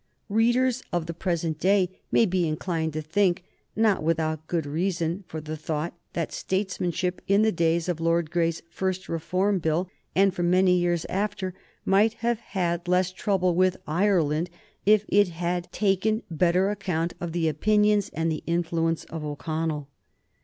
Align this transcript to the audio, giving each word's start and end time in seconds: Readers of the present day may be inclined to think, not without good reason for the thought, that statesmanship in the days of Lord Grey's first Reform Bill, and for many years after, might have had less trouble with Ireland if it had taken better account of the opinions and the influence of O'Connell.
Readers 0.29 0.81
of 0.91 1.05
the 1.05 1.13
present 1.13 1.59
day 1.59 2.01
may 2.11 2.25
be 2.25 2.47
inclined 2.47 2.91
to 2.91 3.03
think, 3.03 3.43
not 3.75 4.01
without 4.01 4.47
good 4.47 4.65
reason 4.65 5.23
for 5.27 5.39
the 5.39 5.55
thought, 5.55 5.93
that 6.13 6.31
statesmanship 6.31 7.21
in 7.27 7.43
the 7.43 7.51
days 7.51 7.87
of 7.87 7.99
Lord 8.01 8.31
Grey's 8.31 8.63
first 8.71 9.07
Reform 9.07 9.59
Bill, 9.59 9.87
and 10.15 10.33
for 10.33 10.41
many 10.41 10.75
years 10.75 11.05
after, 11.07 11.53
might 11.85 12.13
have 12.15 12.39
had 12.39 12.87
less 12.87 13.11
trouble 13.11 13.53
with 13.53 13.77
Ireland 13.85 14.49
if 14.87 15.05
it 15.07 15.27
had 15.27 15.71
taken 15.71 16.23
better 16.31 16.71
account 16.71 17.13
of 17.21 17.31
the 17.31 17.47
opinions 17.47 18.09
and 18.11 18.31
the 18.31 18.41
influence 18.47 19.03
of 19.03 19.23
O'Connell. 19.23 19.87